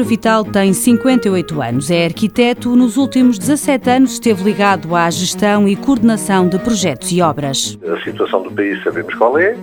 [0.00, 2.74] Vital tem 58 anos, é arquiteto.
[2.74, 7.78] Nos últimos 17 anos esteve ligado à gestão e coordenação de projetos e obras.
[7.86, 9.56] A situação do país sabemos qual é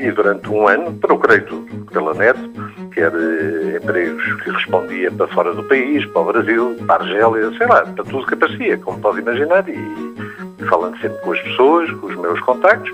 [0.00, 2.38] e durante um ano procurei tudo pela net,
[2.92, 7.50] quer eh, empregos que respondia para fora do país, para o Brasil, para a Argélia,
[7.56, 11.90] sei lá, para tudo que aparecia, como pode imaginar, e falando sempre com as pessoas,
[11.92, 12.90] com os meus contactos,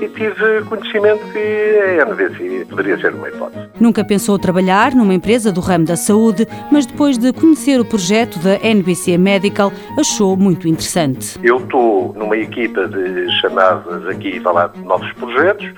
[0.00, 3.68] e tive conhecimento que a NVC poderia ser uma hipótese.
[3.80, 8.38] Nunca pensou trabalhar numa empresa do ramo da saúde, mas depois de conhecer o projeto
[8.38, 11.38] da NBC Medical, achou muito interessante.
[11.42, 15.72] Eu estou numa equipa de chamadas aqui, falar de novos projetos,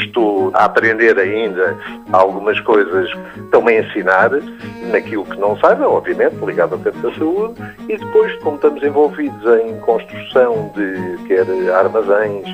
[0.00, 1.76] estou a aprender ainda
[2.12, 4.30] algumas coisas, estão-me a ensinar
[4.90, 7.54] naquilo que não saiba, obviamente, ligado ao campo da saúde,
[7.88, 12.48] e depois, como estamos envolvidos em construção de quer armazéns,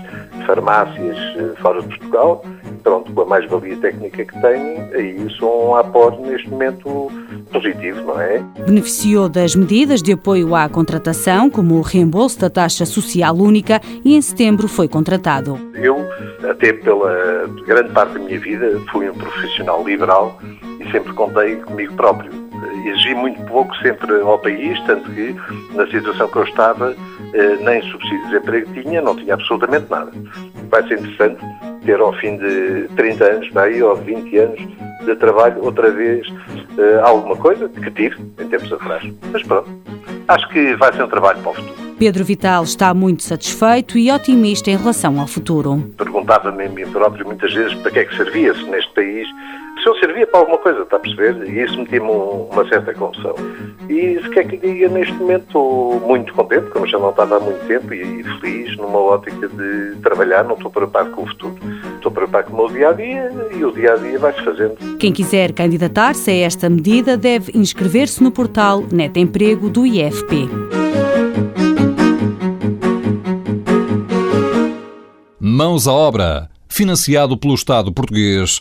[0.47, 2.45] farmácias eh, fora de Portugal,
[2.83, 7.11] pronto, com a mais-valia técnica que tenho, aí sou um aporte neste momento
[7.53, 8.43] positivo, não é?
[8.65, 14.17] Beneficiou das medidas de apoio à contratação, como o reembolso da taxa social única, e
[14.17, 15.59] em setembro foi contratado.
[15.75, 15.99] Eu,
[16.49, 20.39] até pela grande parte da minha vida, fui um profissional liberal
[20.81, 22.46] e sempre contei comigo próprio.
[22.85, 25.35] Exigi muito pouco sempre ao país, tanto que
[25.75, 26.95] na situação que eu estava,
[27.35, 30.13] eh, nem subsídio de desemprego tinha, não tinha absolutamente nada.
[30.71, 31.41] Vai ser interessante
[31.85, 34.61] ter ao fim de 30 anos, daí, ou 20 anos
[35.05, 36.27] de trabalho, outra vez
[36.79, 39.03] eh, alguma coisa que tive em tempos atrás.
[39.33, 39.69] Mas pronto,
[40.29, 41.87] acho que vai ser um trabalho para o futuro.
[41.99, 45.91] Pedro Vital está muito satisfeito e otimista em relação ao futuro.
[45.97, 49.27] Perguntava-me a mim próprio muitas vezes para que é que servia-se neste país
[49.87, 51.49] se eu servia para alguma coisa, está a perceber?
[51.49, 53.37] E isso metia-me uma certa confusão.
[53.89, 57.41] E se quer que diga, neste momento estou muito contente, como já não estava há
[57.41, 61.57] muito tempo, e feliz numa ótica de trabalhar, não estou preocupado com o futuro.
[61.95, 64.77] Estou preocupado com o meu dia-a-dia e o dia-a-dia vai-se fazendo.
[64.99, 70.49] Quem quiser candidatar-se a esta medida deve inscrever-se no portal Net Emprego do IFP.
[75.39, 78.61] Mãos à obra, financiado pelo Estado português